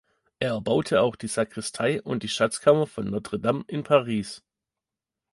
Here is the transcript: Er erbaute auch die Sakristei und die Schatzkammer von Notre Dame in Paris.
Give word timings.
Er 0.39 0.49
erbaute 0.53 0.99
auch 1.01 1.15
die 1.15 1.27
Sakristei 1.27 2.01
und 2.01 2.23
die 2.23 2.27
Schatzkammer 2.27 2.87
von 2.87 3.05
Notre 3.11 3.39
Dame 3.39 3.63
in 3.67 3.83
Paris. 3.83 4.41